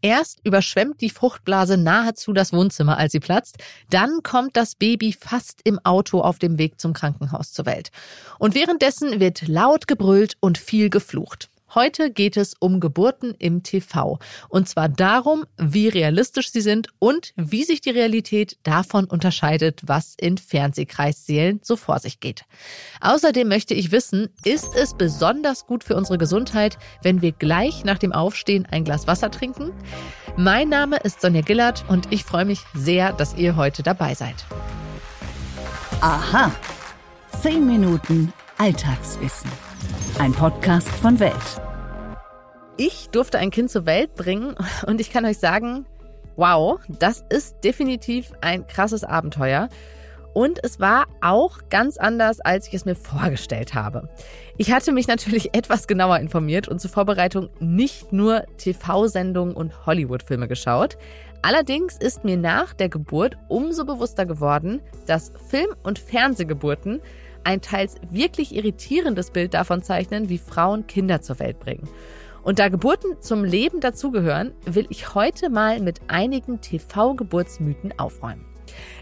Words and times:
Erst 0.00 0.40
überschwemmt 0.44 1.00
die 1.00 1.10
Fruchtblase 1.10 1.76
nahezu 1.76 2.32
das 2.32 2.52
Wohnzimmer, 2.52 2.98
als 2.98 3.12
sie 3.12 3.20
platzt. 3.20 3.58
Dann 3.90 4.22
kommt 4.22 4.56
das 4.56 4.76
Baby 4.76 5.12
fast 5.12 5.60
im 5.64 5.80
Auto 5.84 6.20
auf 6.20 6.38
dem 6.38 6.56
Weg 6.58 6.80
zum 6.80 6.92
Krankenhaus 6.92 7.52
zur 7.52 7.66
Welt. 7.66 7.90
Und 8.38 8.54
währenddessen 8.54 9.18
wird 9.18 9.48
laut 9.48 9.88
gebrüllt 9.88 10.36
und 10.40 10.56
viel 10.56 10.88
geflucht. 10.88 11.47
Heute 11.74 12.10
geht 12.10 12.36
es 12.36 12.54
um 12.58 12.80
Geburten 12.80 13.34
im 13.38 13.62
TV. 13.62 14.18
Und 14.48 14.68
zwar 14.68 14.88
darum, 14.88 15.44
wie 15.56 15.88
realistisch 15.88 16.50
sie 16.50 16.60
sind 16.60 16.88
und 16.98 17.32
wie 17.36 17.64
sich 17.64 17.80
die 17.80 17.90
Realität 17.90 18.58
davon 18.62 19.04
unterscheidet, 19.04 19.82
was 19.84 20.14
in 20.18 20.38
Fernsehkreissälen 20.38 21.60
so 21.62 21.76
vor 21.76 21.98
sich 21.98 22.20
geht. 22.20 22.44
Außerdem 23.00 23.48
möchte 23.48 23.74
ich 23.74 23.92
wissen, 23.92 24.30
ist 24.44 24.74
es 24.74 24.94
besonders 24.94 25.66
gut 25.66 25.84
für 25.84 25.96
unsere 25.96 26.18
Gesundheit, 26.18 26.78
wenn 27.02 27.22
wir 27.22 27.32
gleich 27.32 27.84
nach 27.84 27.98
dem 27.98 28.12
Aufstehen 28.12 28.66
ein 28.70 28.84
Glas 28.84 29.06
Wasser 29.06 29.30
trinken? 29.30 29.72
Mein 30.36 30.68
Name 30.68 30.98
ist 30.98 31.20
Sonja 31.20 31.42
Gillard 31.42 31.84
und 31.88 32.12
ich 32.12 32.24
freue 32.24 32.44
mich 32.44 32.60
sehr, 32.74 33.12
dass 33.12 33.36
ihr 33.36 33.56
heute 33.56 33.82
dabei 33.82 34.14
seid. 34.14 34.46
Aha. 36.00 36.52
Zehn 37.42 37.66
Minuten 37.66 38.32
Alltagswissen. 38.56 39.50
Ein 40.18 40.32
Podcast 40.32 40.88
von 40.88 41.18
Welt. 41.20 41.67
Ich 42.80 43.10
durfte 43.10 43.40
ein 43.40 43.50
Kind 43.50 43.72
zur 43.72 43.86
Welt 43.86 44.14
bringen 44.14 44.54
und 44.86 45.00
ich 45.00 45.10
kann 45.10 45.26
euch 45.26 45.38
sagen, 45.38 45.84
wow, 46.36 46.78
das 46.88 47.24
ist 47.28 47.56
definitiv 47.64 48.30
ein 48.40 48.68
krasses 48.68 49.02
Abenteuer. 49.02 49.68
Und 50.32 50.62
es 50.62 50.78
war 50.78 51.06
auch 51.20 51.58
ganz 51.70 51.96
anders, 51.96 52.38
als 52.38 52.68
ich 52.68 52.74
es 52.74 52.84
mir 52.84 52.94
vorgestellt 52.94 53.74
habe. 53.74 54.08
Ich 54.58 54.70
hatte 54.70 54.92
mich 54.92 55.08
natürlich 55.08 55.52
etwas 55.56 55.88
genauer 55.88 56.20
informiert 56.20 56.68
und 56.68 56.80
zur 56.80 56.92
Vorbereitung 56.92 57.48
nicht 57.58 58.12
nur 58.12 58.44
TV-Sendungen 58.58 59.56
und 59.56 59.84
Hollywood-Filme 59.84 60.46
geschaut. 60.46 60.96
Allerdings 61.42 61.96
ist 61.96 62.22
mir 62.22 62.36
nach 62.36 62.74
der 62.74 62.88
Geburt 62.88 63.36
umso 63.48 63.84
bewusster 63.84 64.24
geworden, 64.24 64.82
dass 65.06 65.32
Film- 65.48 65.74
und 65.82 65.98
Fernsehgeburten 65.98 67.00
ein 67.42 67.60
teils 67.60 67.96
wirklich 68.10 68.54
irritierendes 68.54 69.32
Bild 69.32 69.54
davon 69.54 69.82
zeichnen, 69.82 70.28
wie 70.28 70.38
Frauen 70.38 70.86
Kinder 70.86 71.20
zur 71.22 71.40
Welt 71.40 71.58
bringen. 71.58 71.88
Und 72.42 72.58
da 72.58 72.68
Geburten 72.68 73.20
zum 73.20 73.44
Leben 73.44 73.80
dazugehören, 73.80 74.52
will 74.64 74.86
ich 74.90 75.14
heute 75.14 75.50
mal 75.50 75.80
mit 75.80 76.00
einigen 76.08 76.60
TV-Geburtsmythen 76.60 77.98
aufräumen. 77.98 78.44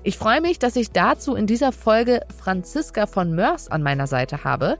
Ich 0.05 0.19
freue 0.19 0.41
mich, 0.41 0.59
dass 0.59 0.77
ich 0.77 0.91
dazu 0.93 1.35
in 1.35 1.47
dieser 1.47 1.73
Folge 1.73 2.21
Franziska 2.37 3.07
von 3.07 3.35
Mörs 3.35 3.69
an 3.69 3.83
meiner 3.83 4.07
Seite 4.07 4.45
habe. 4.45 4.79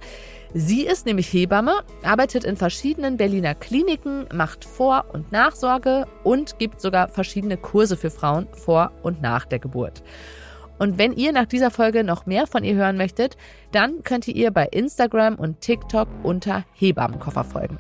Sie 0.55 0.87
ist 0.87 1.07
nämlich 1.07 1.33
Hebamme, 1.33 1.83
arbeitet 2.03 2.45
in 2.45 2.57
verschiedenen 2.57 3.17
Berliner 3.17 3.55
Kliniken, 3.55 4.27
macht 4.33 4.65
Vor- 4.65 5.07
und 5.13 5.33
Nachsorge 5.33 6.07
und 6.25 6.59
gibt 6.59 6.81
sogar 6.81 7.09
verschiedene 7.09 7.57
Kurse 7.57 7.97
für 7.97 8.11
Frauen 8.11 8.47
vor 8.53 8.93
und 9.03 9.21
nach 9.21 9.45
der 9.45 9.59
Geburt. 9.59 10.03
Und 10.79 10.99
wenn 10.99 11.13
ihr 11.13 11.33
nach 11.33 11.47
dieser 11.47 11.71
Folge 11.71 12.05
noch 12.05 12.27
mehr 12.27 12.47
von 12.47 12.63
ihr 12.63 12.75
hören 12.75 12.97
möchtet, 12.97 13.37
dann 13.73 14.03
könnt 14.03 14.29
ihr 14.29 14.37
ihr 14.37 14.51
bei 14.51 14.67
Instagram 14.67 15.37
und 15.37 15.61
TikTok 15.61 16.09
unter 16.23 16.65
Hebammenkoffer 16.75 17.45
folgen. 17.45 17.79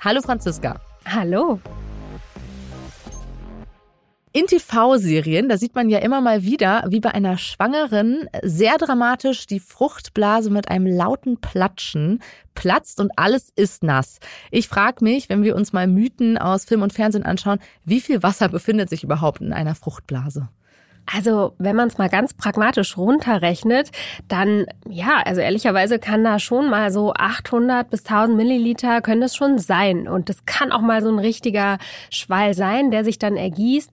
Hallo 0.00 0.20
Franziska. 0.20 0.78
Hallo. 1.06 1.58
In 4.32 4.46
TV-Serien, 4.46 5.48
da 5.48 5.56
sieht 5.56 5.74
man 5.74 5.88
ja 5.88 6.00
immer 6.00 6.20
mal 6.20 6.42
wieder, 6.42 6.84
wie 6.88 7.00
bei 7.00 7.12
einer 7.12 7.38
Schwangeren 7.38 8.28
sehr 8.42 8.76
dramatisch 8.76 9.46
die 9.46 9.60
Fruchtblase 9.60 10.50
mit 10.50 10.68
einem 10.68 10.86
lauten 10.86 11.40
Platschen 11.40 12.20
platzt 12.54 13.00
und 13.00 13.10
alles 13.16 13.50
ist 13.56 13.82
nass. 13.82 14.18
Ich 14.50 14.68
frage 14.68 15.02
mich, 15.02 15.30
wenn 15.30 15.42
wir 15.42 15.56
uns 15.56 15.72
mal 15.72 15.86
Mythen 15.86 16.36
aus 16.36 16.66
Film 16.66 16.82
und 16.82 16.92
Fernsehen 16.92 17.24
anschauen, 17.24 17.60
wie 17.86 18.02
viel 18.02 18.22
Wasser 18.22 18.50
befindet 18.50 18.90
sich 18.90 19.02
überhaupt 19.02 19.40
in 19.40 19.54
einer 19.54 19.74
Fruchtblase? 19.74 20.50
Also, 21.12 21.54
wenn 21.58 21.76
man 21.76 21.88
es 21.88 21.98
mal 21.98 22.08
ganz 22.08 22.34
pragmatisch 22.34 22.96
runterrechnet, 22.96 23.90
dann, 24.28 24.66
ja, 24.88 25.22
also 25.24 25.40
ehrlicherweise 25.40 25.98
kann 25.98 26.24
da 26.24 26.38
schon 26.38 26.68
mal 26.68 26.90
so 26.90 27.12
800 27.14 27.88
bis 27.88 28.04
1000 28.04 28.36
Milliliter 28.36 29.00
können 29.00 29.20
das 29.20 29.36
schon 29.36 29.58
sein. 29.58 30.08
Und 30.08 30.28
das 30.28 30.46
kann 30.46 30.72
auch 30.72 30.80
mal 30.80 31.02
so 31.02 31.08
ein 31.08 31.20
richtiger 31.20 31.78
Schwall 32.10 32.54
sein, 32.54 32.90
der 32.90 33.04
sich 33.04 33.18
dann 33.18 33.36
ergießt. 33.36 33.90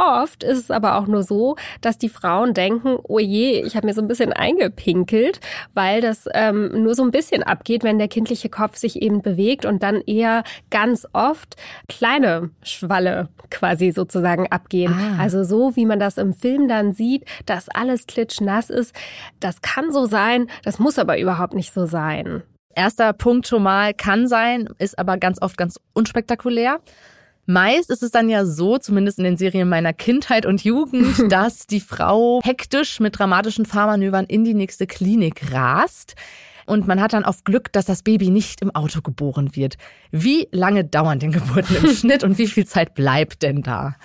Oft 0.00 0.44
ist 0.44 0.56
es 0.56 0.70
aber 0.70 0.96
auch 0.96 1.06
nur 1.06 1.22
so, 1.22 1.56
dass 1.82 1.98
die 1.98 2.08
Frauen 2.08 2.54
denken, 2.54 2.96
oh 3.02 3.18
je, 3.18 3.60
ich 3.60 3.76
habe 3.76 3.86
mir 3.86 3.92
so 3.92 4.00
ein 4.00 4.08
bisschen 4.08 4.32
eingepinkelt, 4.32 5.40
weil 5.74 6.00
das 6.00 6.26
ähm, 6.32 6.82
nur 6.82 6.94
so 6.94 7.02
ein 7.02 7.10
bisschen 7.10 7.42
abgeht, 7.42 7.84
wenn 7.84 7.98
der 7.98 8.08
kindliche 8.08 8.48
Kopf 8.48 8.78
sich 8.78 9.02
eben 9.02 9.20
bewegt 9.20 9.66
und 9.66 9.82
dann 9.82 10.00
eher 10.00 10.42
ganz 10.70 11.06
oft 11.12 11.56
kleine 11.86 12.48
Schwalle 12.62 13.28
quasi 13.50 13.90
sozusagen 13.90 14.46
abgehen. 14.50 14.94
Ah. 14.94 15.20
Also 15.20 15.44
so, 15.44 15.76
wie 15.76 15.84
man 15.84 16.00
das 16.00 16.16
im 16.16 16.32
Film 16.32 16.66
dann 16.66 16.94
sieht, 16.94 17.26
dass 17.44 17.68
alles 17.68 18.06
klitschnass 18.06 18.70
ist, 18.70 18.94
das 19.38 19.60
kann 19.60 19.92
so 19.92 20.06
sein, 20.06 20.46
das 20.64 20.78
muss 20.78 20.98
aber 20.98 21.18
überhaupt 21.18 21.52
nicht 21.52 21.74
so 21.74 21.84
sein. 21.84 22.42
Erster 22.74 23.12
Punkt 23.12 23.46
schon 23.46 23.64
mal 23.64 23.92
kann 23.92 24.28
sein, 24.28 24.66
ist 24.78 24.98
aber 24.98 25.18
ganz 25.18 25.42
oft 25.42 25.58
ganz 25.58 25.78
unspektakulär. 25.92 26.80
Meist 27.50 27.90
ist 27.90 28.04
es 28.04 28.12
dann 28.12 28.28
ja 28.28 28.44
so, 28.44 28.78
zumindest 28.78 29.18
in 29.18 29.24
den 29.24 29.36
Serien 29.36 29.68
meiner 29.68 29.92
Kindheit 29.92 30.46
und 30.46 30.62
Jugend, 30.62 31.16
dass 31.32 31.66
die 31.66 31.80
Frau 31.80 32.40
hektisch 32.44 33.00
mit 33.00 33.18
dramatischen 33.18 33.66
Fahrmanövern 33.66 34.26
in 34.26 34.44
die 34.44 34.54
nächste 34.54 34.86
Klinik 34.86 35.52
rast. 35.52 36.14
Und 36.66 36.86
man 36.86 37.00
hat 37.00 37.12
dann 37.12 37.24
auf 37.24 37.42
Glück, 37.42 37.72
dass 37.72 37.86
das 37.86 38.04
Baby 38.04 38.30
nicht 38.30 38.62
im 38.62 38.72
Auto 38.72 39.00
geboren 39.00 39.56
wird. 39.56 39.78
Wie 40.12 40.46
lange 40.52 40.84
dauern 40.84 41.18
denn 41.18 41.32
Geburten 41.32 41.74
im 41.74 41.90
Schnitt 41.94 42.22
und 42.22 42.38
wie 42.38 42.46
viel 42.46 42.66
Zeit 42.66 42.94
bleibt 42.94 43.42
denn 43.42 43.62
da? 43.62 43.96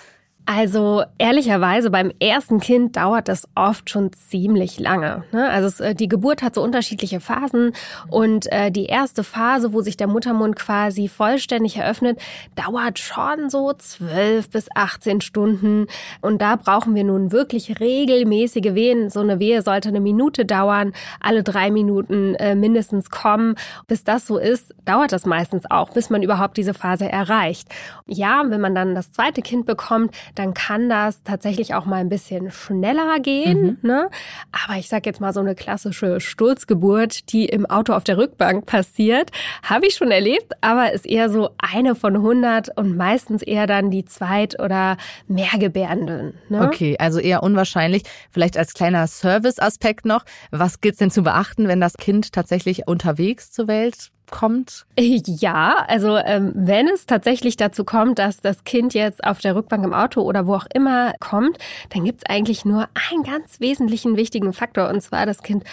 Also 0.48 1.04
ehrlicherweise 1.18 1.90
beim 1.90 2.12
ersten 2.20 2.60
Kind 2.60 2.98
dauert 2.98 3.28
das 3.30 3.48
oft 3.56 3.90
schon 3.90 4.14
ziemlich 4.14 4.80
lange. 4.80 5.24
Ne? 5.32 5.50
Also 5.50 5.68
es, 5.68 5.80
äh, 5.80 5.96
die 5.96 6.08
Geburt 6.08 6.44
hat 6.44 6.54
so 6.54 6.62
unterschiedliche 6.62 7.20
Phasen 7.20 7.74
und 8.10 8.52
äh, 8.52 8.70
die 8.70 8.86
erste 8.86 9.24
Phase, 9.24 9.74
wo 9.74 9.82
sich 9.82 9.98
der 9.98 10.06
Muttermund 10.06 10.56
quasi 10.56 11.08
vollständig 11.08 11.78
eröffnet, 11.78 12.20
dauert 12.56 13.00
schon 13.00 13.50
so 13.50 13.74
zwölf 13.74 14.52
bis 14.52 14.68
18 14.76 15.22
Stunden 15.22 15.88
und 16.22 16.44
da 16.44 16.58
brauchen 16.58 16.94
wir 16.94 17.04
nun 17.04 17.32
wirklich 17.32 17.80
regelmäßige 17.80 18.76
Wehen. 18.76 19.10
So 19.10 19.22
eine 19.22 19.40
Wehe 19.40 19.64
sollte 19.64 19.90
eine 19.90 20.00
Minute 20.00 20.46
dauern, 20.46 20.94
alle 21.22 21.42
drei 21.42 21.72
Minuten 21.72 22.36
äh, 22.36 22.54
mindestens 22.54 23.10
kommen. 23.10 23.56
Bis 23.88 24.04
das 24.04 24.28
so 24.28 24.38
ist, 24.38 24.76
dauert 24.86 25.12
das 25.12 25.26
meistens 25.26 25.64
auch, 25.72 25.90
bis 25.90 26.12
man 26.12 26.22
überhaupt 26.22 26.58
diese 26.58 26.76
Phase 26.76 27.12
erreicht. 27.12 27.68
Ja, 28.06 28.44
wenn 28.46 28.62
man 28.62 28.76
dann 28.76 28.94
das 28.94 29.12
zweite 29.12 29.42
Kind 29.42 29.66
bekommt, 29.66 30.14
dann 30.36 30.54
kann 30.54 30.90
das 30.90 31.24
tatsächlich 31.24 31.74
auch 31.74 31.86
mal 31.86 31.98
ein 31.98 32.10
bisschen 32.10 32.52
schneller 32.52 33.20
gehen. 33.20 33.78
Mhm. 33.82 33.90
Ne? 33.90 34.10
Aber 34.52 34.78
ich 34.78 34.90
sag 34.90 35.06
jetzt 35.06 35.22
mal 35.22 35.34
so 35.34 35.40
eine 35.40 35.56
klassische 35.56 36.20
Sturzgeburt, 36.20 37.32
die 37.32 37.46
im 37.46 37.66
Auto 37.66 37.94
auf 37.94 38.04
der 38.04 38.18
Rückbank 38.18 38.66
passiert, 38.66 39.32
habe 39.64 39.88
ich 39.88 39.96
schon 39.96 40.12
erlebt, 40.12 40.54
aber 40.62 40.94
ist 40.94 41.06
eher 41.06 41.30
so 41.30 41.50
eine 41.58 41.96
von 41.96 42.16
100 42.16 42.78
und 42.78 42.96
meistens 42.96 43.42
eher 43.42 43.68
dann 43.68 43.92
die 43.92 44.06
Zweit- 44.06 44.60
oder 44.60 44.98
Mehrgebärenden. 45.28 46.36
Ne? 46.50 46.62
Okay, 46.62 46.96
also 47.00 47.20
eher 47.20 47.44
unwahrscheinlich. 47.44 48.04
Vielleicht 48.32 48.58
als 48.58 48.74
kleiner 48.74 49.08
Service-Aspekt 49.08 50.06
noch. 50.06 50.26
Was 50.52 50.82
gilt's 50.82 51.00
denn 51.00 51.12
zu 51.12 51.24
beachten, 51.24 51.68
wenn 51.68 51.82
das 51.82 51.94
Kind 51.94 52.34
tatsächlich 52.34 52.88
unterwegs 52.88 53.52
zur 53.52 53.68
Welt 53.68 54.12
kommt? 54.32 54.86
Ja, 54.98 55.86
also 55.88 56.18
ähm, 56.18 56.52
wenn 56.56 56.88
es 56.88 57.06
tatsächlich 57.06 57.58
dazu 57.58 57.84
kommt, 57.84 58.20
dass 58.20 58.42
das 58.42 58.64
Kind 58.64 58.94
jetzt 58.94 59.24
auf 59.24 59.40
der 59.40 59.56
Rückbank 59.56 59.84
im 59.84 59.94
Auto 59.94 60.22
oder 60.22 60.48
wo 60.48 60.56
auch 60.56 60.68
immer 60.74 61.14
kommt, 61.20 61.58
dann 61.90 62.04
gibt 62.04 62.22
es 62.22 62.30
eigentlich 62.30 62.66
nur 62.66 62.88
einen 63.12 63.24
ganz 63.24 63.60
wesentlichen 63.60 64.18
wichtigen 64.18 64.54
Faktor 64.54 64.90
und 64.90 65.02
zwar 65.02 65.26
das 65.26 65.42
Kind 65.42 65.64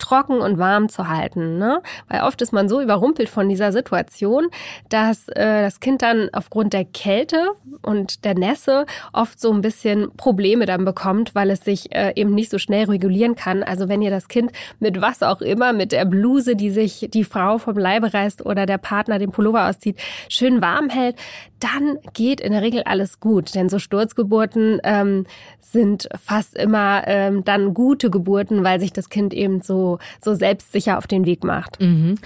trocken 0.00 0.40
und 0.40 0.58
warm 0.58 0.88
zu 0.88 1.08
halten. 1.08 1.58
Ne? 1.58 1.82
Weil 2.08 2.22
oft 2.22 2.42
ist 2.42 2.52
man 2.52 2.68
so 2.68 2.80
überrumpelt 2.80 3.28
von 3.28 3.48
dieser 3.48 3.70
Situation, 3.70 4.48
dass 4.88 5.28
äh, 5.28 5.62
das 5.62 5.78
Kind 5.78 6.02
dann 6.02 6.28
aufgrund 6.32 6.72
der 6.72 6.84
Kälte 6.84 7.50
und 7.82 8.24
der 8.24 8.34
Nässe 8.34 8.86
oft 9.12 9.40
so 9.40 9.52
ein 9.52 9.60
bisschen 9.60 10.10
Probleme 10.16 10.66
dann 10.66 10.84
bekommt, 10.84 11.34
weil 11.34 11.50
es 11.50 11.60
sich 11.60 11.94
äh, 11.94 12.12
eben 12.16 12.34
nicht 12.34 12.50
so 12.50 12.58
schnell 12.58 12.86
regulieren 12.86 13.36
kann. 13.36 13.62
Also 13.62 13.88
wenn 13.88 14.02
ihr 14.02 14.10
das 14.10 14.28
Kind 14.28 14.50
mit 14.80 15.00
was 15.00 15.22
auch 15.22 15.40
immer, 15.40 15.72
mit 15.72 15.92
der 15.92 16.04
Bluse, 16.04 16.56
die 16.56 16.70
sich 16.70 17.08
die 17.12 17.24
Frau 17.24 17.58
vom 17.58 17.76
Leibe 17.76 17.99
reißt 18.08 18.44
oder 18.44 18.66
der 18.66 18.78
Partner 18.78 19.18
den 19.18 19.30
Pullover 19.30 19.68
auszieht, 19.68 19.98
schön 20.28 20.60
warm 20.60 20.88
hält, 20.88 21.16
dann 21.58 21.98
geht 22.14 22.40
in 22.40 22.52
der 22.52 22.62
Regel 22.62 22.82
alles 22.84 23.20
gut. 23.20 23.54
Denn 23.54 23.68
so 23.68 23.78
Sturzgeburten 23.78 24.80
ähm, 24.84 25.26
sind 25.60 26.08
fast 26.22 26.56
immer 26.56 27.02
ähm, 27.06 27.44
dann 27.44 27.74
gute 27.74 28.10
Geburten, 28.10 28.64
weil 28.64 28.80
sich 28.80 28.92
das 28.92 29.08
Kind 29.08 29.34
eben 29.34 29.60
so, 29.60 29.98
so 30.20 30.34
selbstsicher 30.34 30.98
auf 30.98 31.06
den 31.06 31.26
Weg 31.26 31.44
macht. 31.44 31.80
Mhm. 31.80 32.16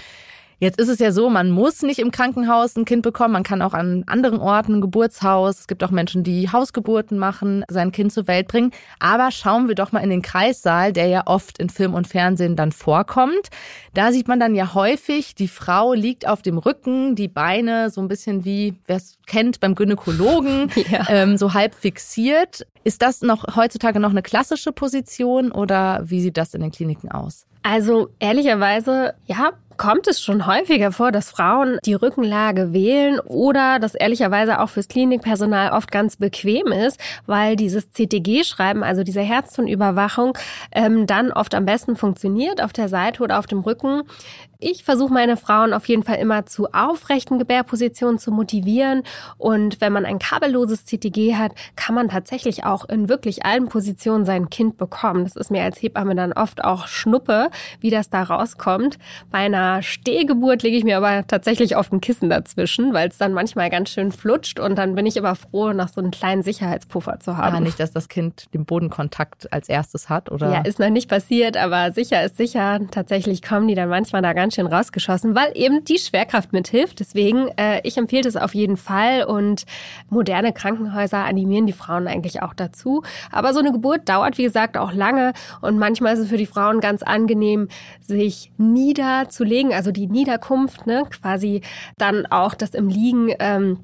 Jetzt 0.59 0.79
ist 0.79 0.87
es 0.87 0.99
ja 0.99 1.11
so, 1.11 1.29
man 1.29 1.51
muss 1.51 1.81
nicht 1.81 1.99
im 1.99 2.11
Krankenhaus 2.11 2.75
ein 2.75 2.85
Kind 2.85 3.01
bekommen, 3.01 3.33
man 3.33 3.43
kann 3.43 3.61
auch 3.61 3.73
an 3.73 4.03
anderen 4.07 4.39
Orten 4.39 4.75
ein 4.75 4.81
Geburtshaus. 4.81 5.59
Es 5.59 5.67
gibt 5.67 5.83
auch 5.83 5.91
Menschen, 5.91 6.23
die 6.23 6.49
Hausgeburten 6.49 7.17
machen, 7.17 7.65
sein 7.67 7.91
Kind 7.91 8.13
zur 8.13 8.27
Welt 8.27 8.47
bringen. 8.47 8.71
Aber 8.99 9.31
schauen 9.31 9.67
wir 9.67 9.75
doch 9.75 9.91
mal 9.91 9.99
in 9.99 10.09
den 10.09 10.21
Kreissaal, 10.21 10.93
der 10.93 11.07
ja 11.07 11.23
oft 11.25 11.59
in 11.59 11.69
Film 11.69 11.93
und 11.93 12.07
Fernsehen 12.07 12.55
dann 12.55 12.71
vorkommt. 12.71 13.49
Da 13.93 14.11
sieht 14.11 14.27
man 14.27 14.39
dann 14.39 14.55
ja 14.55 14.73
häufig, 14.73 15.35
die 15.35 15.47
Frau 15.47 15.93
liegt 15.93 16.27
auf 16.27 16.41
dem 16.41 16.57
Rücken, 16.57 17.15
die 17.15 17.27
Beine 17.27 17.89
so 17.89 17.99
ein 18.01 18.07
bisschen 18.07 18.45
wie, 18.45 18.75
wer 18.85 18.97
es 18.97 19.17
kennt, 19.25 19.59
beim 19.59 19.75
Gynäkologen, 19.75 20.71
ja. 20.89 21.05
ähm, 21.09 21.37
so 21.37 21.53
halb 21.53 21.75
fixiert. 21.75 22.65
Ist 22.83 23.01
das 23.01 23.21
noch 23.21 23.55
heutzutage 23.55 23.99
noch 23.99 24.11
eine 24.11 24.21
klassische 24.21 24.71
Position 24.71 25.51
oder 25.51 26.01
wie 26.05 26.21
sieht 26.21 26.37
das 26.37 26.53
in 26.53 26.61
den 26.61 26.71
Kliniken 26.71 27.11
aus? 27.11 27.45
Also 27.67 28.09
ehrlicherweise, 28.19 29.15
ja, 29.25 29.53
kommt 29.77 30.05
es 30.05 30.21
schon 30.21 30.45
häufiger 30.45 30.91
vor, 30.91 31.11
dass 31.11 31.31
Frauen 31.31 31.79
die 31.83 31.95
Rückenlage 31.95 32.73
wählen 32.73 33.19
oder 33.19 33.79
das 33.79 33.95
ehrlicherweise 33.95 34.61
auch 34.61 34.69
fürs 34.69 34.87
Klinikpersonal 34.87 35.71
oft 35.71 35.91
ganz 35.91 36.15
bequem 36.15 36.67
ist, 36.67 36.99
weil 37.25 37.55
dieses 37.55 37.89
CTG-Schreiben, 37.89 38.83
also 38.83 39.01
diese 39.03 39.21
Herztonüberwachung, 39.21 40.37
ähm, 40.73 41.07
dann 41.07 41.31
oft 41.31 41.55
am 41.55 41.65
besten 41.65 41.95
funktioniert 41.95 42.61
auf 42.61 42.71
der 42.71 42.87
Seite 42.87 43.23
oder 43.23 43.39
auf 43.39 43.47
dem 43.47 43.61
Rücken. 43.61 44.03
Ich 44.59 44.83
versuche 44.83 45.13
meine 45.13 45.37
Frauen 45.37 45.73
auf 45.73 45.87
jeden 45.87 46.03
Fall 46.03 46.17
immer 46.17 46.45
zu 46.45 46.71
aufrechten 46.71 47.39
Gebärpositionen 47.39 48.19
zu 48.19 48.31
motivieren. 48.31 49.03
Und 49.37 49.81
wenn 49.81 49.93
man 49.93 50.05
ein 50.05 50.19
kabelloses 50.19 50.85
CTG 50.85 51.35
hat, 51.35 51.53
kann 51.75 51.95
man 51.95 52.09
tatsächlich 52.09 52.63
auch 52.63 52.87
in 52.87 53.09
wirklich 53.09 53.45
allen 53.45 53.67
Positionen 53.67 54.25
sein 54.25 54.49
Kind 54.49 54.77
bekommen. 54.77 55.23
Das 55.23 55.35
ist 55.35 55.51
mir 55.51 55.63
als 55.63 55.81
Hebamme 55.81 56.15
dann 56.15 56.33
oft 56.33 56.63
auch 56.63 56.87
Schnuppe, 56.87 57.49
wie 57.79 57.89
das 57.89 58.09
da 58.09 58.23
rauskommt. 58.23 58.97
Bei 59.31 59.39
einer 59.39 59.81
Stehgeburt 59.81 60.63
lege 60.63 60.77
ich 60.77 60.83
mir 60.83 60.97
aber 60.97 61.27
tatsächlich 61.27 61.77
oft 61.77 61.91
ein 61.91 62.01
Kissen 62.01 62.29
dazwischen, 62.29 62.93
weil 62.93 63.09
es 63.09 63.17
dann 63.17 63.33
manchmal 63.33 63.69
ganz 63.69 63.89
schön 63.89 64.11
flutscht. 64.11 64.59
Und 64.59 64.75
dann 64.77 64.95
bin 64.95 65.05
ich 65.05 65.17
immer 65.17 65.35
froh, 65.35 65.73
noch 65.73 65.89
so 65.89 66.01
einen 66.01 66.11
kleinen 66.11 66.43
Sicherheitspuffer 66.43 67.19
zu 67.19 67.37
haben. 67.37 67.55
Ja, 67.55 67.59
nicht, 67.59 67.79
dass 67.79 67.91
das 67.91 68.07
Kind 68.07 68.53
den 68.53 68.65
Bodenkontakt 68.65 69.51
als 69.51 69.69
erstes 69.69 70.09
hat, 70.09 70.31
oder? 70.31 70.51
Ja, 70.51 70.61
ist 70.61 70.79
noch 70.79 70.89
nicht 70.89 71.09
passiert, 71.09 71.57
aber 71.57 71.91
sicher 71.91 72.23
ist 72.23 72.37
sicher. 72.37 72.79
Tatsächlich 72.91 73.41
kommen 73.41 73.67
die 73.67 73.75
dann 73.75 73.89
manchmal 73.89 74.21
da 74.21 74.33
ganz 74.33 74.44
schön 74.51 74.67
rausgeschossen, 74.67 75.35
weil 75.35 75.51
eben 75.55 75.83
die 75.83 75.97
Schwerkraft 75.97 76.53
mithilft. 76.53 76.99
Deswegen, 76.99 77.47
äh, 77.57 77.81
ich 77.83 77.97
empfehle 77.97 78.23
das 78.23 78.35
auf 78.35 78.53
jeden 78.53 78.77
Fall 78.77 79.23
und 79.23 79.65
moderne 80.09 80.53
Krankenhäuser 80.53 81.23
animieren 81.25 81.65
die 81.65 81.73
Frauen 81.73 82.07
eigentlich 82.07 82.41
auch 82.41 82.53
dazu. 82.53 83.03
Aber 83.31 83.53
so 83.53 83.59
eine 83.59 83.71
Geburt 83.71 84.07
dauert, 84.07 84.37
wie 84.37 84.43
gesagt, 84.43 84.77
auch 84.77 84.93
lange 84.93 85.33
und 85.61 85.77
manchmal 85.77 86.13
ist 86.13 86.19
es 86.19 86.29
für 86.29 86.37
die 86.37 86.45
Frauen 86.45 86.79
ganz 86.79 87.01
angenehm, 87.03 87.69
sich 87.99 88.51
niederzulegen, 88.57 89.73
also 89.73 89.91
die 89.91 90.07
Niederkunft, 90.07 90.85
ne, 90.85 91.03
quasi 91.09 91.61
dann 91.97 92.25
auch 92.25 92.53
das 92.53 92.71
im 92.71 92.89
Liegen. 92.89 93.33
Ähm, 93.39 93.79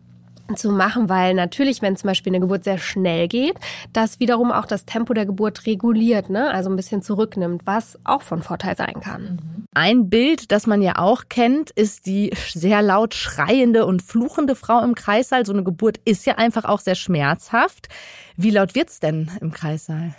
zu 0.56 0.71
machen, 0.71 1.09
weil 1.09 1.33
natürlich, 1.33 1.81
wenn 1.81 1.95
zum 1.95 2.07
Beispiel 2.07 2.31
eine 2.31 2.39
Geburt 2.39 2.63
sehr 2.63 2.77
schnell 2.77 3.27
geht, 3.27 3.56
das 3.94 4.19
wiederum 4.19 4.51
auch 4.51 4.65
das 4.65 4.86
Tempo 4.86 5.13
der 5.13 5.25
Geburt 5.25 5.65
reguliert, 5.65 6.30
ne? 6.30 6.50
also 6.51 6.69
ein 6.69 6.75
bisschen 6.75 7.01
zurücknimmt, 7.01 7.63
was 7.65 8.00
auch 8.03 8.21
von 8.21 8.42
Vorteil 8.42 8.75
sein 8.77 9.00
kann. 9.01 9.65
Ein 9.74 10.09
Bild, 10.09 10.51
das 10.51 10.68
man 10.68 10.81
ja 10.81 10.98
auch 10.98 11.24
kennt, 11.30 11.71
ist 11.71 12.06
die 12.06 12.33
sehr 12.36 12.81
laut 12.81 13.13
schreiende 13.13 13.86
und 13.86 14.01
fluchende 14.01 14.56
Frau 14.56 14.83
im 14.83 14.95
Kreissaal. 14.95 15.45
So 15.45 15.53
eine 15.53 15.63
Geburt 15.63 15.98
ist 16.03 16.25
ja 16.25 16.36
einfach 16.36 16.65
auch 16.65 16.80
sehr 16.80 16.95
schmerzhaft. 16.95 17.88
Wie 18.36 18.51
laut 18.51 18.75
wird's 18.75 19.00
denn 19.00 19.31
im 19.39 19.51
Kreissaal? 19.51 20.15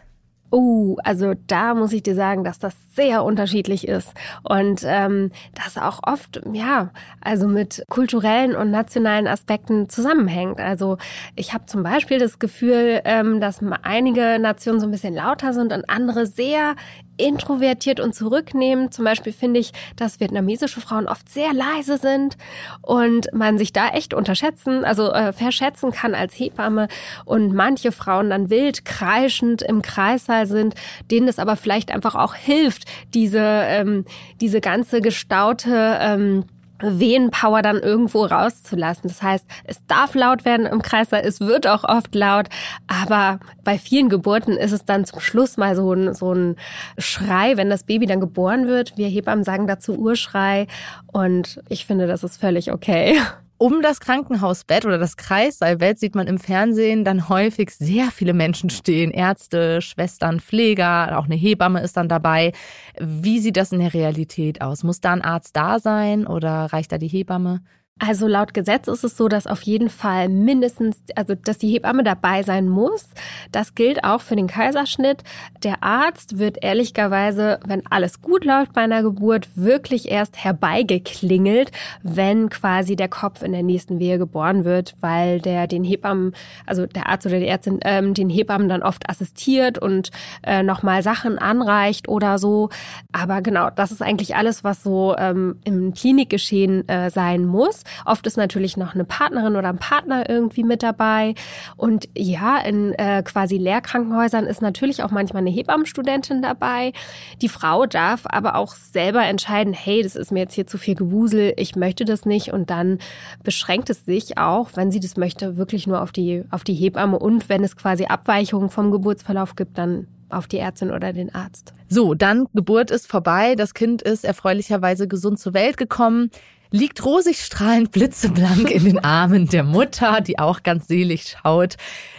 Oh, 0.55 0.99
also 1.03 1.33
da 1.47 1.73
muss 1.73 1.95
ich 1.95 2.03
dir 2.03 2.15
sagen, 2.15 2.45
dass 2.45 2.59
das 2.59 2.77
sehr 2.95 3.25
unterschiedlich 3.25 3.89
ist 3.89 4.13
und 4.43 4.83
ähm, 4.85 5.31
das 5.55 5.79
auch 5.79 6.01
oft, 6.03 6.43
ja, 6.53 6.91
also 7.23 7.49
mit 7.49 7.83
kulturellen 7.89 8.55
und 8.55 8.71
nationalen 8.71 9.27
Aspekten 9.27 9.89
zusammenhängt. 9.89 10.61
Also 10.61 10.99
ich 11.37 11.55
habe 11.55 11.65
zum 11.65 11.83
Beispiel 11.83 12.19
das 12.19 12.39
Gefühl, 12.39 13.01
ähm, 13.07 13.41
dass 13.41 13.61
einige 13.81 14.39
Nationen 14.39 14.79
so 14.79 14.87
ein 14.87 14.91
bisschen 14.91 15.15
lauter 15.15 15.55
sind 15.55 15.73
und 15.73 15.89
andere 15.89 16.27
sehr 16.27 16.75
introvertiert 17.17 18.01
und 18.01 18.15
zurücknehmend. 18.15 18.95
Zum 18.95 19.05
Beispiel 19.05 19.33
finde 19.33 19.61
ich, 19.61 19.73
dass 19.97 20.21
vietnamesische 20.21 20.81
Frauen 20.81 21.09
oft 21.09 21.29
sehr 21.29 21.53
leise 21.53 21.99
sind 21.99 22.37
und 22.81 23.33
man 23.33 23.59
sich 23.59 23.73
da 23.73 23.89
echt 23.89 24.15
unterschätzen, 24.15 24.85
also 24.85 25.13
äh, 25.13 25.33
verschätzen 25.33 25.93
kann 25.93 26.15
als 26.15 26.35
Hebamme 26.35 26.89
und 27.25 27.55
manche 27.55 27.93
Frauen 27.93 28.31
dann 28.31 28.51
wild 28.51 28.85
kreischend 28.85 29.63
im 29.63 29.83
Kreissaal 29.83 30.47
sind, 30.47 30.75
denen 31.11 31.29
es 31.29 31.39
aber 31.39 31.57
vielleicht 31.57 31.93
einfach 31.93 32.15
auch 32.15 32.35
hilft, 32.35 32.85
diese, 33.15 33.41
ähm, 33.41 34.05
diese 34.41 34.61
ganze 34.61 35.01
gestaute 35.01 35.99
ähm, 36.01 36.45
Wehenpower 36.83 37.63
dann 37.63 37.79
irgendwo 37.79 38.25
rauszulassen. 38.25 39.09
Das 39.09 39.23
heißt, 39.23 39.47
es 39.65 39.85
darf 39.87 40.15
laut 40.15 40.45
werden 40.45 40.67
im 40.67 40.83
Kreislauf, 40.83 41.23
es 41.25 41.41
wird 41.41 41.67
auch 41.67 41.85
oft 41.85 42.15
laut, 42.15 42.49
aber 42.87 43.41
bei 43.65 43.79
vielen 43.79 44.09
Geburten 44.09 44.53
ist 44.53 44.73
es 44.73 44.85
dann 44.85 45.05
zum 45.05 45.21
Schluss 45.21 45.57
mal 45.57 45.77
so 45.77 45.93
ein, 45.93 46.15
so 46.15 46.33
ein 46.35 46.57
Schrei, 46.99 47.57
wenn 47.57 47.71
das 47.71 47.85
Baby 47.85 48.07
dann 48.07 48.21
geboren 48.21 48.67
wird. 48.67 48.97
Wir 48.97 49.09
Hebammen 49.09 49.45
sagen 49.45 49.67
dazu 49.67 49.97
Urschrei 49.99 50.67
und 51.07 51.63
ich 51.69 51.87
finde, 51.87 52.07
das 52.07 52.25
ist 52.25 52.41
völlig 52.41 52.73
okay. 52.73 53.19
Um 53.63 53.81
das 53.81 54.01
Krankenhausbett 54.01 54.85
oder 54.87 54.99
das 54.99 55.17
Kreissaalbett 55.17 55.97
sieht 55.97 56.17
man 56.17 56.27
im 56.27 56.39
Fernsehen 56.39 57.05
dann 57.05 57.29
häufig 57.29 57.71
sehr 57.71 58.11
viele 58.11 58.33
Menschen 58.35 58.71
stehen. 58.71 59.13
Ärzte, 59.13 59.81
Schwestern, 59.81 60.41
Pfleger, 60.41 61.17
auch 61.17 61.27
eine 61.27 61.37
Hebamme 61.37 61.81
ist 61.81 61.97
dann 61.97 62.09
dabei. 62.09 62.51
Wie 62.99 63.39
sieht 63.39 63.57
das 63.57 63.71
in 63.71 63.79
der 63.79 63.95
Realität 63.95 64.63
aus? 64.63 64.83
Muss 64.83 65.01
da 65.01 65.13
ein 65.13 65.23
Arzt 65.23 65.55
da 65.55 65.79
sein 65.79 66.27
oder 66.27 66.73
reicht 66.73 66.91
da 66.91 66.99
die 66.99 67.07
Hebamme? 67.07 67.61
Also 68.05 68.27
laut 68.27 68.53
Gesetz 68.53 68.89
ist 68.89 69.05
es 69.05 69.17
so, 69.17 69.29
dass 69.29 69.47
auf 69.47 69.63
jeden 69.63 69.89
Fall 69.89 70.29
mindestens, 70.29 70.97
also 71.15 71.37
dass 71.37 71.59
die 71.59 71.69
Hebamme 71.69 72.03
dabei 72.03 72.43
sein 72.43 72.69
muss. 72.69 73.09
Das 73.53 73.77
gilt 73.77 74.03
auch 74.03 74.21
für 74.21 74.35
den 74.35 74.49
Kaiserschnitt. 74.49 75.23
Der 75.63 75.85
Arzt 75.85 76.37
wird 76.41 76.59
ehrlicherweise, 76.65 77.61
wenn 77.65 77.87
alles 77.87 78.21
gut 78.21 78.45
läuft 78.45 78.73
bei 78.73 78.81
einer 78.81 79.05
Geburt, 79.05 79.51
wirklich 79.55 80.11
erst 80.11 80.37
herbeigeklingelt, 80.43 81.71
wenn 82.03 82.51
quasi 82.51 82.97
der 82.97 83.07
Kopf 83.07 83.41
in 83.41 83.53
der 83.53 83.63
nächsten 83.63 84.01
Wehe 84.01 84.19
geboren 84.19 84.65
wird, 84.65 84.97
weil 85.01 85.41
der 85.41 85.69
den 85.69 85.85
Hebammen, 85.85 86.35
also 86.67 86.87
der 86.87 87.09
Arzt 87.09 87.27
oder 87.27 87.39
die 87.39 87.47
Ärztin, 87.47 87.79
ähm, 87.85 88.15
den 88.15 88.31
Hebammen 88.31 88.69
dann 88.69 88.83
oft 88.83 89.09
assistiert 89.09 89.79
und 89.79 90.11
äh, 90.43 90.65
nochmal 90.65 91.05
Sachen 91.05 91.39
anreicht 91.39 92.09
oder 92.09 92.41
so. 92.41 92.69
Aber 93.13 93.43
genau, 93.43 93.71
das 93.71 93.93
ist 93.93 94.03
eigentlich 94.03 94.35
alles, 94.35 94.65
was 94.65 94.83
so 94.83 95.15
ähm, 95.17 95.61
im 95.63 95.95
Klinikgeschehen 95.95 96.89
äh, 96.89 97.09
sein 97.09 97.45
muss. 97.45 97.85
Oft 98.05 98.27
ist 98.27 98.37
natürlich 98.37 98.77
noch 98.77 98.95
eine 98.95 99.05
Partnerin 99.05 99.57
oder 99.57 99.69
ein 99.69 99.79
Partner 99.79 100.29
irgendwie 100.29 100.65
mit 100.65 100.83
dabei. 100.83 101.35
Und 101.77 102.09
ja, 102.17 102.59
in 102.59 102.93
äh, 102.95 103.23
quasi 103.25 103.59
Lehrkrankenhäusern 103.59 104.47
ist 104.47 104.63
natürlich 104.63 105.03
auch 105.03 105.11
manchmal 105.11 105.43
eine 105.43 105.51
Hebammenstudentin 105.51 106.43
dabei. 106.43 106.93
Die 107.41 107.49
Frau 107.49 107.87
darf 107.87 108.23
aber 108.25 108.57
auch 108.57 108.75
selber 108.75 109.25
entscheiden, 109.25 109.73
hey, 109.73 110.03
das 110.03 110.17
ist 110.17 110.33
mir 110.33 110.41
jetzt 110.41 110.55
hier 110.55 110.67
zu 110.67 110.79
viel 110.79 110.95
Gewusel, 110.95 111.53
ich 111.57 111.77
möchte 111.77 112.05
das 112.05 112.27
nicht. 112.27 112.53
Und 112.53 112.71
dann 112.71 112.99
beschränkt 113.43 113.91
es 113.91 114.05
sich 114.05 114.39
auch, 114.39 114.71
wenn 114.75 114.91
sie 114.91 115.01
das 115.01 115.17
möchte, 115.17 115.57
wirklich 115.57 115.87
nur 115.87 116.03
auf 116.03 116.13
die, 116.13 116.45
auf 116.51 116.65
die 116.65 116.75
Hebamme. 116.75 117.19
Und 117.19 117.49
wenn 117.49 117.65
es 117.65 117.77
quasi 117.77 118.07
Abweichungen 118.07 118.71
vom 118.71 118.91
Geburtsverlauf 118.91 119.57
gibt, 119.57 119.79
dann 119.79 120.07
auf 120.33 120.47
die 120.47 120.59
Ärztin 120.59 120.91
oder 120.91 121.13
den 121.13 121.35
Arzt. 121.35 121.73
So, 121.89 122.15
dann 122.15 122.47
Geburt 122.55 122.91
ist 122.91 123.07
vorbei, 123.07 123.55
das 123.55 123.75
Kind 123.75 124.03
ist 124.03 124.25
erfreulicherweise 124.25 125.07
gesund 125.07 125.39
zur 125.39 125.55
Welt 125.55 125.77
gekommen 125.77 126.31
liegt 126.73 127.05
rosig 127.05 127.45
strahlend 127.45 127.93
blitzeblank 127.93 128.71
in 128.71 128.85
den 128.85 128.99
Armen 128.99 129.47
der 129.47 129.63
Mutter, 129.63 130.21
die 130.21 130.39
auch 130.39 130.63
ganz 130.63 130.89
selig 130.89 131.37
schaut. 131.37 131.77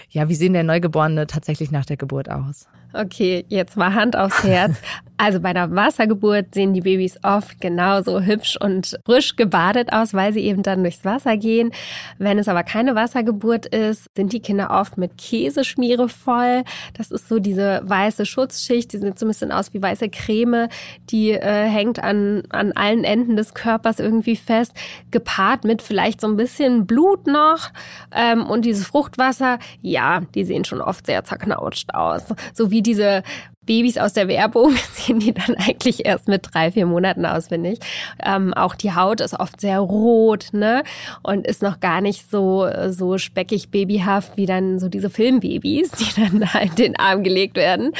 Ja, 0.09 0.29
wie 0.29 0.35
sehen 0.35 0.53
der 0.53 0.63
Neugeborene 0.63 1.27
tatsächlich 1.27 1.71
nach 1.71 1.85
der 1.85 1.97
Geburt 1.97 2.29
aus? 2.29 2.67
Okay, 2.93 3.45
jetzt 3.49 3.75
mal 3.75 3.93
Hand 3.95 4.15
aufs 4.15 4.43
Herz. 4.43 4.79
Also 5.15 5.39
bei 5.39 5.49
einer 5.49 5.73
Wassergeburt 5.73 6.53
sehen 6.53 6.73
die 6.73 6.81
Babys 6.81 7.17
oft 7.23 7.61
genauso 7.61 8.19
hübsch 8.21 8.57
und 8.59 8.99
frisch 9.05 9.37
gebadet 9.37 9.93
aus, 9.93 10.13
weil 10.13 10.33
sie 10.33 10.41
eben 10.41 10.63
dann 10.63 10.81
durchs 10.81 11.05
Wasser 11.05 11.37
gehen. 11.37 11.71
Wenn 12.17 12.39
es 12.39 12.49
aber 12.49 12.63
keine 12.63 12.95
Wassergeburt 12.95 13.67
ist, 13.67 14.07
sind 14.17 14.33
die 14.33 14.41
Kinder 14.41 14.71
oft 14.71 14.97
mit 14.97 15.17
Käseschmiere 15.17 16.09
voll. 16.09 16.63
Das 16.95 17.09
ist 17.09 17.29
so 17.29 17.39
diese 17.39 17.81
weiße 17.85 18.25
Schutzschicht, 18.25 18.91
die 18.91 18.97
sieht 18.97 19.17
so 19.17 19.25
ein 19.25 19.29
bisschen 19.29 19.51
aus 19.51 19.73
wie 19.73 19.81
weiße 19.81 20.09
Creme, 20.09 20.67
die 21.09 21.31
äh, 21.31 21.69
hängt 21.69 22.03
an, 22.03 22.43
an 22.49 22.73
allen 22.73 23.05
Enden 23.05 23.37
des 23.37 23.53
Körpers 23.53 23.99
irgendwie 23.99 24.35
fest, 24.35 24.73
gepaart 25.11 25.63
mit 25.63 25.81
vielleicht 25.81 26.19
so 26.19 26.27
ein 26.27 26.35
bisschen 26.35 26.85
Blut 26.85 27.27
noch. 27.27 27.69
Ähm, 28.11 28.45
und 28.45 28.65
dieses 28.65 28.87
Fruchtwasser, 28.87 29.59
ja, 29.81 30.21
die 30.35 30.43
sehen 30.43 30.65
schon 30.65 30.81
oft 30.81 31.05
sehr 31.05 31.23
zerknautscht 31.23 31.93
aus. 31.93 32.23
So 32.53 32.71
wie 32.71 32.81
diese 32.83 33.23
Babys 33.65 33.97
aus 33.97 34.13
der 34.13 34.27
Werbung 34.27 34.75
sehen 34.93 35.19
die 35.19 35.33
dann 35.33 35.55
eigentlich 35.55 36.05
erst 36.05 36.27
mit 36.27 36.47
drei, 36.51 36.71
vier 36.71 36.85
Monaten 36.85 37.25
aus, 37.25 37.47
finde 37.47 37.71
ich. 37.71 37.79
Ähm, 38.23 38.53
auch 38.53 38.75
die 38.75 38.93
Haut 38.93 39.21
ist 39.21 39.39
oft 39.39 39.61
sehr 39.61 39.79
rot, 39.79 40.49
ne? 40.51 40.83
Und 41.21 41.47
ist 41.47 41.61
noch 41.61 41.79
gar 41.79 42.01
nicht 42.01 42.29
so, 42.29 42.67
so 42.89 43.17
speckig 43.17 43.69
babyhaft 43.69 44.37
wie 44.37 44.45
dann 44.45 44.79
so 44.79 44.89
diese 44.89 45.09
Filmbabys, 45.09 45.91
die 45.99 46.21
dann 46.21 46.41
da 46.41 46.59
in 46.59 46.75
den 46.75 46.99
Arm 46.99 47.23
gelegt 47.23 47.55
werden. 47.55 47.91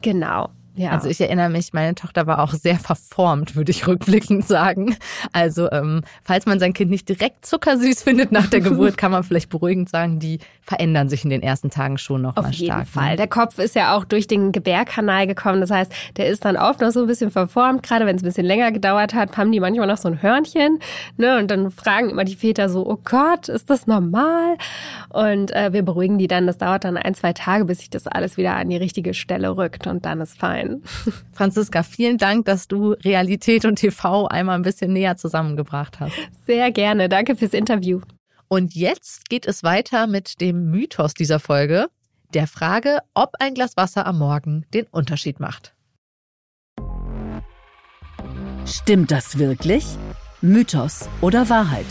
Genau. 0.00 0.48
Ja. 0.74 0.90
Also 0.90 1.08
ich 1.08 1.20
erinnere 1.20 1.50
mich, 1.50 1.72
meine 1.72 1.94
Tochter 1.94 2.26
war 2.26 2.42
auch 2.42 2.52
sehr 2.52 2.78
verformt, 2.78 3.56
würde 3.56 3.70
ich 3.70 3.86
rückblickend 3.86 4.46
sagen. 4.46 4.96
Also 5.32 5.70
ähm, 5.70 6.02
falls 6.24 6.46
man 6.46 6.58
sein 6.58 6.72
Kind 6.72 6.90
nicht 6.90 7.08
direkt 7.08 7.44
zuckersüß 7.44 8.02
findet 8.02 8.32
nach 8.32 8.46
der 8.48 8.60
Geburt, 8.60 8.96
kann 8.96 9.12
man 9.12 9.22
vielleicht 9.22 9.50
beruhigend 9.50 9.90
sagen, 9.90 10.18
die 10.18 10.38
verändern 10.62 11.08
sich 11.08 11.24
in 11.24 11.30
den 11.30 11.42
ersten 11.42 11.70
Tagen 11.70 11.98
schon 11.98 12.22
noch 12.22 12.36
Auf 12.36 12.44
mal 12.44 12.52
stark. 12.52 12.70
Auf 12.70 12.78
jeden 12.78 12.86
Fall. 12.86 13.10
Ne? 13.10 13.16
Der 13.16 13.26
Kopf 13.26 13.58
ist 13.58 13.74
ja 13.74 13.96
auch 13.96 14.04
durch 14.04 14.26
den 14.26 14.52
Gebärkanal 14.52 15.26
gekommen. 15.26 15.60
Das 15.60 15.70
heißt, 15.70 15.92
der 16.16 16.28
ist 16.28 16.44
dann 16.44 16.56
oft 16.56 16.80
noch 16.80 16.90
so 16.90 17.00
ein 17.00 17.06
bisschen 17.06 17.30
verformt. 17.30 17.82
Gerade 17.82 18.06
wenn 18.06 18.16
es 18.16 18.22
ein 18.22 18.26
bisschen 18.26 18.46
länger 18.46 18.72
gedauert 18.72 19.12
hat, 19.12 19.36
haben 19.36 19.52
die 19.52 19.60
manchmal 19.60 19.88
noch 19.88 19.96
so 19.96 20.08
ein 20.08 20.22
Hörnchen. 20.22 20.78
Ne? 21.16 21.38
Und 21.38 21.50
dann 21.50 21.70
fragen 21.70 22.10
immer 22.10 22.24
die 22.24 22.36
Väter 22.36 22.68
so, 22.68 22.86
oh 22.88 22.98
Gott, 23.04 23.48
ist 23.48 23.68
das 23.70 23.86
normal? 23.86 24.56
Und 25.08 25.50
äh, 25.54 25.72
wir 25.72 25.82
beruhigen 25.82 26.16
die 26.18 26.28
dann. 26.28 26.46
Das 26.46 26.58
dauert 26.58 26.84
dann 26.84 26.96
ein, 26.96 27.14
zwei 27.14 27.32
Tage, 27.32 27.64
bis 27.64 27.80
sich 27.80 27.90
das 27.90 28.06
alles 28.06 28.36
wieder 28.36 28.54
an 28.54 28.68
die 28.70 28.76
richtige 28.76 29.14
Stelle 29.14 29.56
rückt. 29.56 29.86
Und 29.86 30.06
dann 30.06 30.20
ist 30.20 30.38
fein. 30.38 30.61
Franziska, 31.32 31.82
vielen 31.82 32.18
Dank, 32.18 32.44
dass 32.46 32.68
du 32.68 32.92
Realität 32.92 33.64
und 33.64 33.76
TV 33.76 34.26
einmal 34.26 34.56
ein 34.56 34.62
bisschen 34.62 34.92
näher 34.92 35.16
zusammengebracht 35.16 36.00
hast. 36.00 36.14
Sehr 36.46 36.70
gerne. 36.70 37.08
Danke 37.08 37.36
fürs 37.36 37.52
Interview. 37.52 38.00
Und 38.48 38.74
jetzt 38.74 39.28
geht 39.30 39.46
es 39.46 39.62
weiter 39.62 40.06
mit 40.06 40.40
dem 40.40 40.70
Mythos 40.70 41.14
dieser 41.14 41.40
Folge, 41.40 41.86
der 42.34 42.46
Frage, 42.46 42.98
ob 43.14 43.34
ein 43.38 43.54
Glas 43.54 43.76
Wasser 43.76 44.06
am 44.06 44.18
Morgen 44.18 44.66
den 44.74 44.86
Unterschied 44.90 45.40
macht. 45.40 45.74
Stimmt 48.66 49.10
das 49.10 49.38
wirklich? 49.38 49.84
Mythos 50.40 51.08
oder 51.20 51.48
Wahrheit? 51.48 51.86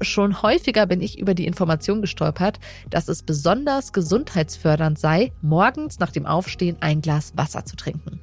Schon 0.00 0.42
häufiger 0.42 0.86
bin 0.86 1.00
ich 1.00 1.18
über 1.18 1.34
die 1.34 1.46
Information 1.46 2.00
gestolpert, 2.00 2.58
dass 2.88 3.08
es 3.08 3.22
besonders 3.22 3.92
gesundheitsfördernd 3.92 4.98
sei, 4.98 5.32
morgens 5.42 5.98
nach 5.98 6.10
dem 6.10 6.26
Aufstehen 6.26 6.76
ein 6.80 7.02
Glas 7.02 7.32
Wasser 7.36 7.64
zu 7.64 7.76
trinken. 7.76 8.20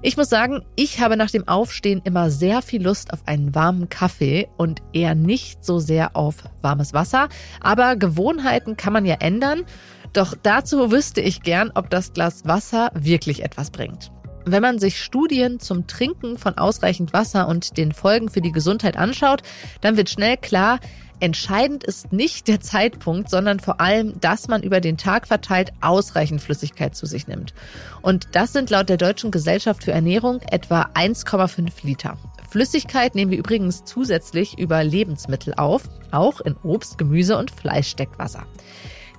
Ich 0.00 0.16
muss 0.16 0.28
sagen, 0.28 0.64
ich 0.76 1.00
habe 1.00 1.16
nach 1.16 1.30
dem 1.30 1.48
Aufstehen 1.48 2.00
immer 2.04 2.30
sehr 2.30 2.62
viel 2.62 2.82
Lust 2.82 3.12
auf 3.12 3.26
einen 3.26 3.54
warmen 3.54 3.88
Kaffee 3.88 4.48
und 4.56 4.80
eher 4.92 5.14
nicht 5.14 5.64
so 5.64 5.80
sehr 5.80 6.14
auf 6.14 6.36
warmes 6.62 6.94
Wasser. 6.94 7.28
Aber 7.60 7.96
Gewohnheiten 7.96 8.76
kann 8.76 8.92
man 8.92 9.04
ja 9.04 9.16
ändern. 9.16 9.64
Doch 10.12 10.34
dazu 10.40 10.90
wüsste 10.92 11.20
ich 11.20 11.42
gern, 11.42 11.72
ob 11.74 11.90
das 11.90 12.12
Glas 12.12 12.44
Wasser 12.46 12.90
wirklich 12.94 13.42
etwas 13.42 13.70
bringt. 13.70 14.12
Wenn 14.50 14.62
man 14.62 14.78
sich 14.78 15.02
Studien 15.02 15.60
zum 15.60 15.86
Trinken 15.86 16.38
von 16.38 16.56
ausreichend 16.56 17.12
Wasser 17.12 17.48
und 17.48 17.76
den 17.76 17.92
Folgen 17.92 18.30
für 18.30 18.40
die 18.40 18.52
Gesundheit 18.52 18.96
anschaut, 18.96 19.42
dann 19.80 19.96
wird 19.96 20.10
schnell 20.10 20.36
klar, 20.36 20.80
Entscheidend 21.20 21.82
ist 21.82 22.12
nicht 22.12 22.46
der 22.46 22.60
Zeitpunkt, 22.60 23.28
sondern 23.28 23.58
vor 23.58 23.80
allem, 23.80 24.20
dass 24.20 24.46
man 24.46 24.62
über 24.62 24.80
den 24.80 24.96
Tag 24.96 25.26
verteilt 25.26 25.72
ausreichend 25.80 26.40
Flüssigkeit 26.40 26.94
zu 26.94 27.06
sich 27.06 27.26
nimmt. 27.26 27.54
Und 28.02 28.28
das 28.32 28.52
sind 28.52 28.70
laut 28.70 28.88
der 28.88 28.98
Deutschen 28.98 29.32
Gesellschaft 29.32 29.82
für 29.82 29.90
Ernährung 29.90 30.40
etwa 30.48 30.82
1,5 30.94 31.72
Liter. 31.82 32.16
Flüssigkeit 32.48 33.16
nehmen 33.16 33.32
wir 33.32 33.38
übrigens 33.38 33.84
zusätzlich 33.84 34.58
über 34.58 34.84
Lebensmittel 34.84 35.54
auf, 35.54 35.82
auch 36.12 36.40
in 36.40 36.56
Obst, 36.62 36.98
Gemüse 36.98 37.36
und 37.36 37.50
Fleisch 37.50 37.88
steckt 37.88 38.18
Wasser. 38.20 38.46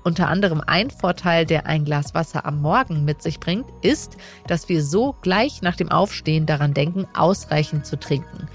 Unter 0.10 0.28
anderem 0.28 0.64
ein 0.66 0.90
Vorteil, 0.90 1.46
der 1.46 1.68
ein 1.68 1.86
Glas 1.86 2.16
Wasser 2.16 2.44
am 2.44 2.64
Morgen 2.64 3.06
mit 3.06 3.22
sich 3.22 3.40
bringt, 3.40 3.68
ist, 3.84 4.18
dass 4.48 4.68
wir 4.68 4.84
so 4.84 5.16
gleich 5.22 5.62
nach 5.62 5.76
dem 5.76 5.92
Aufstehen 5.92 6.48
daran 6.48 6.74
denken, 6.74 7.06
ausreichend 7.14 7.86
zu 7.86 8.00
trinken. 8.00 8.48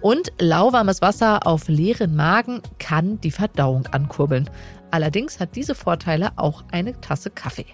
Und 0.00 0.32
lauwarmes 0.38 1.02
Wasser 1.02 1.46
auf 1.46 1.68
leeren 1.68 2.14
Magen 2.14 2.62
kann 2.78 3.20
die 3.20 3.32
Verdauung 3.32 3.86
ankurbeln. 3.88 4.48
Allerdings 4.90 5.38
hat 5.38 5.54
diese 5.54 5.74
Vorteile 5.74 6.32
auch 6.36 6.64
eine 6.72 6.98
Tasse 7.00 7.30
Kaffee. 7.30 7.66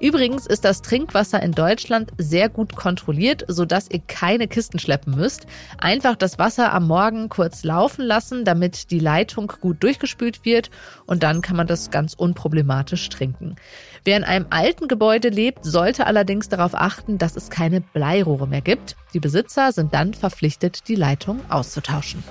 Übrigens 0.00 0.46
ist 0.46 0.64
das 0.64 0.80
Trinkwasser 0.80 1.42
in 1.42 1.52
Deutschland 1.52 2.12
sehr 2.18 2.48
gut 2.48 2.74
kontrolliert, 2.76 3.44
sodass 3.48 3.90
ihr 3.90 4.00
keine 4.06 4.48
Kisten 4.48 4.78
schleppen 4.78 5.14
müsst. 5.14 5.46
Einfach 5.78 6.16
das 6.16 6.38
Wasser 6.38 6.72
am 6.72 6.86
Morgen 6.86 7.28
kurz 7.28 7.62
laufen 7.62 8.02
lassen, 8.04 8.44
damit 8.44 8.90
die 8.90 9.00
Leitung 9.00 9.52
gut 9.60 9.82
durchgespült 9.82 10.44
wird 10.44 10.70
und 11.04 11.22
dann 11.22 11.42
kann 11.42 11.56
man 11.56 11.66
das 11.66 11.90
ganz 11.90 12.14
unproblematisch 12.14 13.08
trinken. 13.10 13.56
Wer 14.04 14.16
in 14.16 14.24
einem 14.24 14.46
alten 14.50 14.88
Gebäude 14.88 15.28
lebt, 15.28 15.64
sollte 15.64 16.06
allerdings 16.06 16.48
darauf 16.48 16.74
achten, 16.74 17.18
dass 17.18 17.36
es 17.36 17.50
keine 17.50 17.80
Bleirohre 17.80 18.48
mehr 18.48 18.60
gibt. 18.60 18.96
Die 19.12 19.20
Besitzer 19.20 19.72
sind 19.72 19.94
dann 19.94 20.14
verpflichtet, 20.14 20.88
die 20.88 20.94
Leitung 20.94 21.40
auszutauschen. 21.56 22.22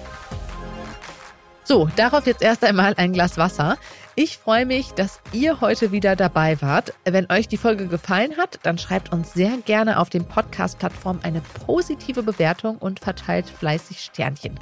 So, 1.68 1.90
darauf 1.96 2.28
jetzt 2.28 2.44
erst 2.44 2.64
einmal 2.64 2.94
ein 2.96 3.12
Glas 3.12 3.38
Wasser. 3.40 3.78
Ich 4.14 4.38
freue 4.38 4.68
mich, 4.68 4.92
dass 4.92 5.20
ihr 5.34 5.62
heute 5.62 5.92
wieder 5.92 6.16
dabei 6.16 6.62
wart. 6.62 6.94
Wenn 7.04 7.30
euch 7.32 7.48
die 7.48 7.58
Folge 7.58 7.88
gefallen 7.88 8.38
hat, 8.38 8.60
dann 8.62 8.78
schreibt 8.78 9.12
uns 9.12 9.34
sehr 9.34 9.58
gerne 9.66 10.00
auf 10.00 10.12
den 10.12 10.26
Podcast-Plattformen 10.26 11.24
eine 11.24 11.42
positive 11.66 12.22
Bewertung 12.22 12.78
und 12.78 13.00
verteilt 13.00 13.50
fleißig 13.50 14.00
Sternchen. 14.00 14.60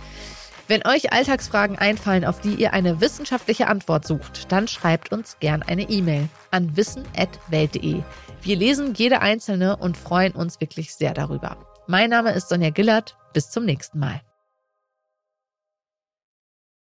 Wenn 0.69 0.87
euch 0.87 1.11
Alltagsfragen 1.11 1.77
einfallen, 1.77 2.23
auf 2.23 2.39
die 2.39 2.55
ihr 2.55 2.71
eine 2.71 3.01
wissenschaftliche 3.01 3.67
Antwort 3.67 4.07
sucht, 4.07 4.51
dann 4.51 4.69
schreibt 4.69 5.11
uns 5.11 5.37
gern 5.41 5.61
eine 5.61 5.89
E-Mail 5.89 6.29
an 6.51 6.77
wissen.welt.de. 6.77 8.01
Wir 8.41 8.55
lesen 8.55 8.93
jede 8.95 9.21
einzelne 9.21 9.75
und 9.75 9.97
freuen 9.97 10.31
uns 10.31 10.61
wirklich 10.61 10.95
sehr 10.95 11.13
darüber. 11.13 11.57
Mein 11.85 12.09
Name 12.09 12.31
ist 12.31 12.47
Sonja 12.47 12.69
Gillert. 12.69 13.17
Bis 13.33 13.49
zum 13.49 13.65
nächsten 13.65 13.99
Mal. 13.99 14.21